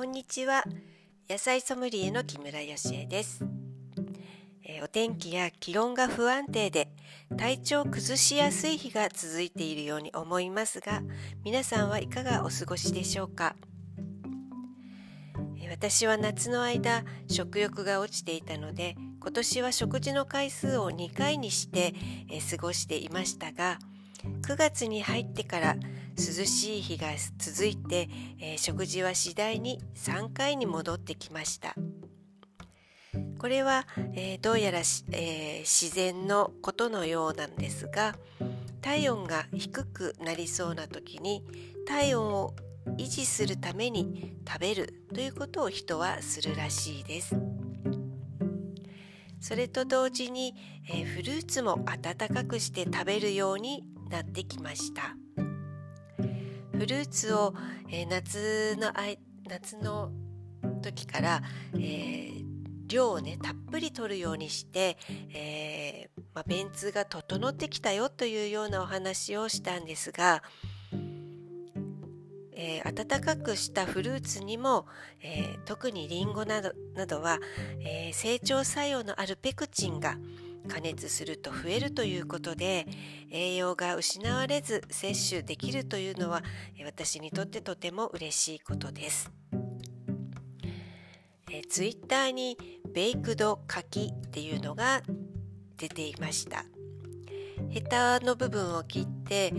[0.00, 0.64] こんにちは。
[1.28, 3.44] 野菜ソムリエの木村よしえです、
[4.64, 6.88] えー、お天気や気温が不安定で
[7.36, 11.02] 体調を崩しやすい日が続いているように思いますが
[11.44, 13.54] 皆さんはいかがお過ごしでしょうか、
[15.58, 21.92] えー、私は夏の間食欲が落ちていたので今年は食事の回数を2回にして、
[22.30, 23.78] えー、過ごしていましたが
[24.24, 25.76] 9月に入ってから
[26.20, 31.74] 涼しい日が続いて、えー、食事は次第に3回に戻ってきました。
[33.38, 38.14] これは、えー、どうやら、えー、自然のことのようなんですが
[38.82, 41.42] 体温が低くなりそうな時に
[41.86, 42.54] 体温を
[42.98, 47.34] 維持するために食べるということを人はするらしいです。
[49.40, 50.54] それと同時に、
[50.86, 55.16] えフルーツも温かくして食べるようになってきました。
[56.90, 57.54] ルーツを、
[57.88, 60.10] えー、夏のあい夏の
[60.82, 61.42] 時から、
[61.74, 62.44] えー、
[62.88, 64.98] 量をねたっぷり取るようにして、
[65.32, 70.42] えー、まあ、便通が整ってきたよというようなお話をしたんですが、
[72.52, 74.86] えー、温かくしたフルーツにも、
[75.22, 77.38] え特にりんごなどなどは、
[77.80, 80.18] え成長作用のあるペクチンが
[80.68, 82.86] 加熱すると増えるということで
[83.30, 86.42] 栄養が失われず摂取できるというのは
[86.84, 89.30] 私にとってとても嬉しいことです。
[91.50, 92.56] えツイッターに
[92.92, 95.02] ベイクド柿っていうのが
[95.76, 96.64] 出ていました。
[97.70, 99.52] ヘタの部分を切って、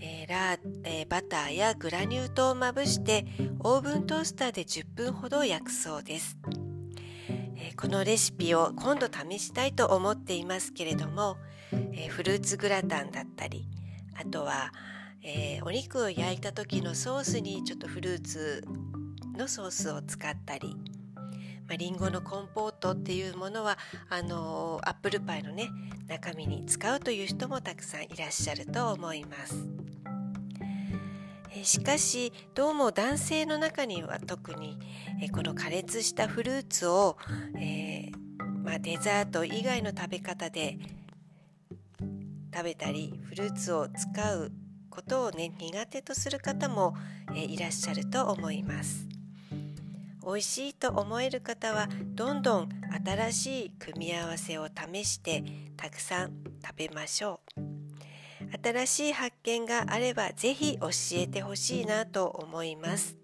[0.00, 3.26] えーラえー、バターやグラニュー糖をまぶして
[3.60, 6.36] オーブントースターで10分ほど焼くそうです。
[7.80, 11.36] このレシピを今度試したいと思っていますけれども、
[11.92, 13.68] えフルーツグラタンだったり
[14.20, 14.72] あとは、
[15.22, 18.64] えー、お肉を焼いた時のソースにちょっとフルーツ
[19.36, 20.74] のソースを使ったり、
[21.68, 23.78] まあ、リンゴのコンポートっていうものは
[24.10, 25.68] あのー、アップルパイのね
[26.08, 29.87] 中身に使うという人もたくさんいらっしゃると思います。
[31.62, 34.78] しかしどうも男性の中には特に
[35.32, 37.16] この加熱したフルーツを、
[37.56, 38.12] えー、
[38.64, 40.78] まあ、デザート以外の食べ方で
[42.54, 44.52] 食べたりフルーツを使う
[44.90, 46.94] ことをね苦手とする方も、
[47.34, 49.06] えいらっしゃると思います。
[50.24, 52.68] 美味しいと思える方はどんどん
[53.06, 55.44] 新しい組み合わせを試して
[55.76, 56.32] たくさん
[56.62, 57.77] 食べましょう。
[58.62, 63.16] 新しい発見があればぜひ教えてほしいなと思います。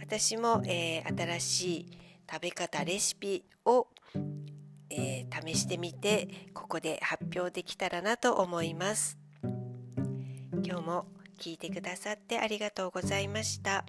[0.00, 1.98] 私も、えー、新しい
[2.30, 3.88] 食べ方レシピを、
[4.90, 9.18] えー、試してみてここで発表できたらなと思います。
[10.62, 11.06] 今日も
[11.38, 13.84] 聞いてくださってありがとうございました。